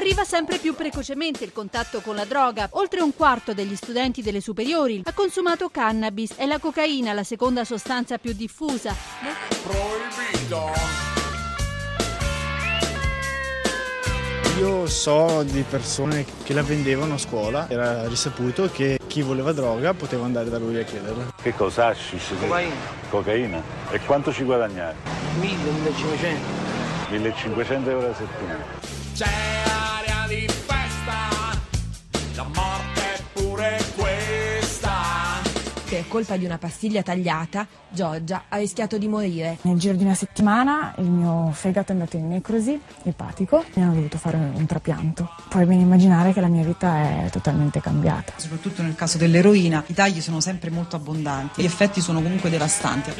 Arriva 0.00 0.24
sempre 0.24 0.56
più 0.56 0.74
precocemente 0.74 1.44
il 1.44 1.52
contatto 1.52 2.00
con 2.00 2.14
la 2.14 2.24
droga. 2.24 2.68
Oltre 2.72 3.02
un 3.02 3.14
quarto 3.14 3.52
degli 3.52 3.76
studenti 3.76 4.22
delle 4.22 4.40
superiori 4.40 5.02
ha 5.04 5.12
consumato 5.12 5.68
cannabis 5.68 6.36
e 6.38 6.46
la 6.46 6.58
cocaina, 6.58 7.12
la 7.12 7.22
seconda 7.22 7.64
sostanza 7.64 8.16
più 8.16 8.32
diffusa. 8.32 8.96
Proibito. 9.62 10.72
Io 14.58 14.86
so 14.86 15.42
di 15.42 15.62
persone 15.68 16.24
che 16.44 16.54
la 16.54 16.62
vendevano 16.62 17.14
a 17.14 17.18
scuola, 17.18 17.68
era 17.68 18.08
risaputo 18.08 18.70
che 18.72 18.98
chi 19.06 19.20
voleva 19.20 19.52
droga 19.52 19.92
poteva 19.92 20.24
andare 20.24 20.48
da 20.48 20.58
lui 20.58 20.78
a 20.78 20.82
chiederla. 20.82 21.34
Che 21.42 21.52
cosa 21.54 21.88
hashish? 21.88 22.32
Cocaina. 22.40 22.74
Cocaina. 23.10 23.62
E 23.90 24.00
quanto 24.06 24.32
ci 24.32 24.44
guadagnavi? 24.44 24.96
1000, 25.40 25.70
1500. 25.72 26.40
1500 27.10 27.90
euro 27.90 28.08
a 28.08 28.14
settimana. 28.14 28.64
C'è 29.14 29.69
Per 36.00 36.08
colpa 36.08 36.38
di 36.38 36.46
una 36.46 36.56
pastiglia 36.56 37.02
tagliata, 37.02 37.66
Giorgia 37.90 38.44
ha 38.48 38.56
rischiato 38.56 38.96
di 38.96 39.06
morire. 39.06 39.58
Nel 39.60 39.76
giro 39.76 39.94
di 39.94 40.02
una 40.02 40.14
settimana 40.14 40.94
il 40.96 41.10
mio 41.10 41.50
fegato 41.52 41.92
è 41.92 41.94
andato 41.94 42.16
in 42.16 42.26
necrosi 42.26 42.80
epatico 43.02 43.62
e 43.74 43.82
hanno 43.82 43.92
dovuto 43.92 44.16
fare 44.16 44.38
un 44.38 44.64
trapianto. 44.64 45.28
Puoi 45.50 45.66
ben 45.66 45.78
immaginare 45.78 46.32
che 46.32 46.40
la 46.40 46.46
mia 46.46 46.64
vita 46.64 47.24
è 47.26 47.28
totalmente 47.30 47.82
cambiata. 47.82 48.32
Soprattutto 48.36 48.80
nel 48.80 48.94
caso 48.94 49.18
dell'eroina, 49.18 49.84
i 49.88 49.92
tagli 49.92 50.22
sono 50.22 50.40
sempre 50.40 50.70
molto 50.70 50.96
abbondanti, 50.96 51.60
gli 51.60 51.66
effetti 51.66 52.00
sono 52.00 52.22
comunque 52.22 52.48
devastanti. 52.48 53.10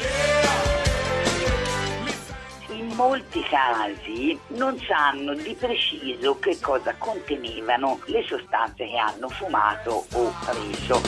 In 2.69 2.87
molti 2.95 3.43
casi 3.47 4.39
non 4.57 4.75
sanno 4.79 5.35
di 5.35 5.55
preciso 5.59 6.39
che 6.39 6.57
cosa 6.59 6.95
contenevano 6.97 7.99
le 8.05 8.23
sostanze 8.27 8.87
che 8.87 8.97
hanno 8.97 9.29
fumato 9.29 10.03
o 10.13 10.33
preso. 10.45 10.99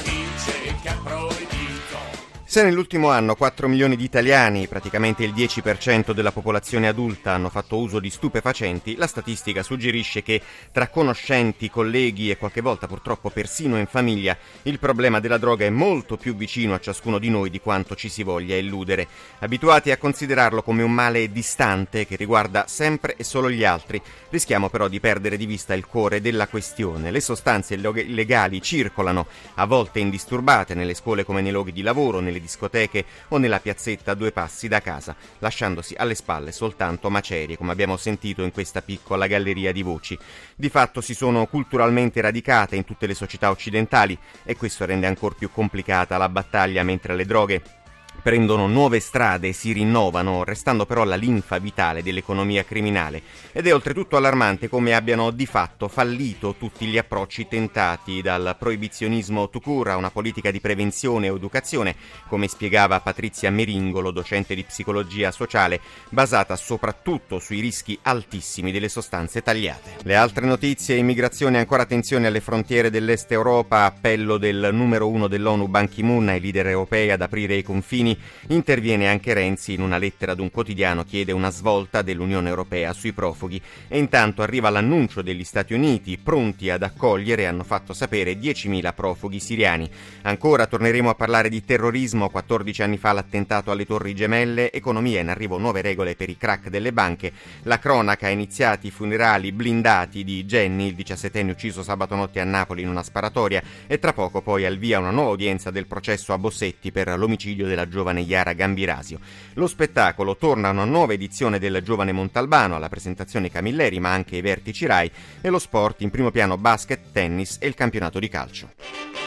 Se 2.54 2.62
nell'ultimo 2.62 3.10
anno 3.10 3.34
4 3.34 3.68
milioni 3.68 3.96
di 3.96 4.04
italiani, 4.04 4.68
praticamente 4.68 5.24
il 5.24 5.34
10% 5.34 6.12
della 6.12 6.32
popolazione 6.32 6.88
adulta, 6.88 7.32
hanno 7.32 7.50
fatto 7.50 7.78
uso 7.78 8.00
di 8.00 8.12
stupefacenti, 8.12 8.96
la 8.96 9.08
statistica 9.08 9.64
suggerisce 9.64 10.22
che 10.22 10.40
tra 10.72 10.88
conoscenti, 10.90 11.72
colleghi 11.72 12.30
e 12.30 12.38
qualche 12.38 12.62
volta 12.62 12.86
purtroppo 12.86 13.32
persino 13.32 13.80
in 13.80 13.88
famiglia, 13.88 14.38
il 14.62 14.78
problema 14.78 15.20
della 15.20 15.40
droga 15.40 15.66
è 15.66 15.72
molto 15.72 16.16
più 16.16 16.36
vicino 16.36 16.76
a 16.76 16.80
ciascuno 16.80 17.18
di 17.18 17.32
noi 17.32 17.50
di 17.50 17.60
quanto 17.60 17.96
ci 17.96 18.08
si 18.08 18.22
voglia 18.22 18.56
illudere. 18.56 19.08
Abituati 19.40 19.90
a 19.90 19.98
considerarlo 19.98 20.62
come 20.62 20.84
un 20.84 20.92
male 20.92 21.32
distante 21.32 22.06
che 22.06 22.16
riguarda 22.16 22.66
sempre 22.68 23.16
e 23.18 23.24
solo 23.24 23.50
gli 23.50 23.64
altri, 23.64 24.00
rischiamo 24.30 24.70
però 24.70 24.88
di 24.88 25.00
perdere 25.00 25.38
di 25.38 25.48
vista 25.48 25.74
il 25.74 25.88
cuore 25.88 26.22
della 26.22 26.48
questione. 26.48 27.10
Le 27.10 27.20
sostanze 27.20 27.74
illegali 27.74 28.62
circolano, 28.62 29.26
a 29.56 29.66
volte 29.66 29.98
indisturbate, 29.98 30.76
nelle 30.76 30.94
scuole 30.94 31.26
come 31.26 31.42
nei 31.42 31.52
luoghi 31.52 31.72
di 31.72 31.82
lavoro, 31.82 32.20
nelle 32.20 32.42
discoteche 32.44 33.06
o 33.30 33.38
nella 33.38 33.60
piazzetta 33.60 34.12
a 34.12 34.14
due 34.16 34.32
passi 34.32 34.68
da 34.68 34.82
casa, 34.82 35.16
lasciandosi 35.40 35.96
alle 35.98 36.14
spalle 36.14 36.52
soltanto 36.52 37.10
macerie, 37.10 37.58
come 37.58 37.72
abbiamo 37.72 37.98
sentito 37.98 38.44
in 38.44 38.52
questa 38.52 38.84
piccola 38.84 39.26
galleria 39.26 39.72
di 39.72 39.82
voci. 39.82 40.18
Di 40.56 40.70
fatto 40.70 41.02
si 41.02 41.16
sono 41.16 41.48
culturalmente 41.48 42.22
radicate 42.22 42.76
in 42.76 42.86
tutte 42.86 43.08
le 43.08 43.16
società 43.16 43.50
occidentali 43.50 44.18
e 44.44 44.56
questo 44.56 44.86
rende 44.86 45.08
ancora 45.08 45.36
più 45.36 45.50
complicata 45.50 46.18
la 46.18 46.30
battaglia 46.30 46.84
mentre 46.84 47.16
le 47.16 47.26
droghe 47.26 47.82
prendono 48.22 48.68
nuove 48.68 49.00
strade 49.02 49.52
si 49.52 49.74
rinnovano, 49.74 50.44
restando 50.44 50.86
però 50.86 51.04
la 51.04 51.16
linfa 51.16 51.58
vitale 51.58 52.02
dell'economia 52.02 52.64
criminale. 52.64 53.22
Ed 53.52 53.68
è 53.68 53.74
oltretutto 53.74 54.16
allarmante 54.16 54.70
come 54.70 54.96
abbiano 54.96 55.32
di 55.32 55.46
fatto 55.46 55.88
fallito 55.88 56.56
tutti 56.58 56.86
gli 56.86 56.98
approcci 56.98 57.48
tentati 57.48 58.22
dal 58.22 58.56
proibizionismo 58.58 59.50
tucur 59.50 59.90
a 59.90 59.98
una 59.98 60.10
politica 60.10 60.52
di 60.52 60.62
prevenzione 60.62 61.30
o 61.30 61.36
educazione, 61.36 61.96
come 62.28 62.48
spiegava 62.48 63.02
Patrizia 63.02 63.52
Meringolo, 63.52 64.12
docente 64.12 64.56
di 64.56 64.64
psicologia 64.64 65.32
sociale, 65.32 65.82
basata 66.10 66.56
soprattutto 66.56 67.40
sui 67.40 67.60
rischi 67.60 68.00
altissimi 68.04 68.72
delle 68.72 68.90
sostanze 68.90 69.42
tagliate. 69.42 69.98
Le 70.04 70.16
altre 70.16 70.46
notizie, 70.46 70.96
immigrazione, 70.96 71.58
ancora 71.58 71.84
attenzione 71.84 72.28
alle 72.28 72.40
frontiere 72.40 72.90
dell'Est 72.90 73.32
Europa, 73.32 73.84
appello 73.84 74.38
del 74.38 74.70
numero 74.72 75.10
uno 75.10 75.28
dell'ONU 75.28 75.68
Ban 75.68 75.90
Ki-moon 75.90 76.30
ai 76.30 76.40
leader 76.40 76.68
europei 76.68 77.12
ad 77.12 77.22
aprire 77.22 77.56
i 77.56 77.64
confini 77.64 78.03
interviene 78.48 79.08
anche 79.08 79.34
Renzi 79.34 79.74
in 79.74 79.82
una 79.82 79.98
lettera 79.98 80.34
ad 80.34 80.40
un 80.40 80.52
quotidiano, 80.52 81.04
chiede 81.04 81.32
una 81.32 81.50
svolta 81.50 82.02
dell'Unione 82.02 82.50
Europea 82.50 82.94
sui 82.94 83.14
profughi. 83.14 83.62
E 83.88 83.98
intanto 83.98 84.42
arriva 84.42 84.70
l'annuncio 84.70 85.22
degli 85.22 85.44
Stati 85.44 85.74
Uniti 85.74 86.18
pronti 86.18 86.70
ad 86.70 86.84
accogliere, 86.84 87.46
hanno 87.46 87.64
fatto 87.64 87.94
sapere, 87.94 88.34
10.000 88.34 88.94
profughi 88.94 89.40
siriani. 89.40 89.90
Ancora 90.24 90.66
torneremo 90.66 91.10
a 91.10 91.16
parlare 91.16 91.50
di 91.50 91.64
terrorismo, 91.64 92.30
14 92.30 92.82
anni 92.82 92.98
fa 92.98 93.12
l'attentato 93.12 93.72
alle 93.72 93.86
Torri 93.86 94.14
Gemelle, 94.16 94.72
economia 94.72 95.20
in 95.22 95.30
arrivo 95.30 95.58
nuove 95.58 95.82
regole 95.82 96.16
per 96.16 96.30
i 96.30 96.38
crack 96.38 96.70
delle 96.70 96.94
banche, 96.94 97.32
la 97.64 97.80
cronaca, 97.80 98.30
iniziati 98.30 98.88
i 98.88 98.92
funerali 98.92 99.52
blindati 99.52 100.24
di 100.24 100.44
Jenny, 100.46 100.88
il 100.88 100.96
17enne 100.96 101.50
ucciso 101.50 101.84
sabato 101.84 102.16
notte 102.16 102.40
a 102.40 102.44
Napoli 102.44 102.82
in 102.82 102.90
una 102.90 103.04
sparatoria. 103.04 103.62
E 103.88 104.00
tra 104.00 104.14
poco 104.14 104.42
poi 104.42 104.66
al 104.66 104.78
via 104.78 105.00
una 105.00 105.12
nuova 105.12 105.32
udienza 105.32 105.72
del 105.72 105.88
processo 105.88 106.34
a 106.34 106.38
Bossetti 106.38 106.92
per 106.92 107.18
l'omicidio 107.18 107.68
della 107.68 107.88
giovane 107.94 108.22
Iara 108.22 108.54
Gambirasio. 108.54 109.20
Lo 109.54 109.68
spettacolo 109.68 110.36
torna 110.36 110.68
a 110.68 110.72
una 110.72 110.84
nuova 110.84 111.14
edizione 111.14 111.60
del 111.60 111.82
Giovane 111.84 112.12
Montalbano, 112.12 112.76
alla 112.76 112.90
presentazione 112.90 113.52
Camilleri, 113.52 114.00
ma 114.00 114.12
anche 114.12 114.36
i 114.36 114.42
vertici 114.42 114.86
Rai, 114.88 115.10
e 115.40 115.50
lo 115.50 115.60
sport 115.60 116.02
in 116.02 116.10
primo 116.10 116.32
piano 116.32 116.58
basket, 116.58 117.12
tennis 117.12 117.58
e 117.62 117.68
il 117.68 117.76
campionato 117.76 118.20
di 118.20 118.28
calcio. 118.28 119.23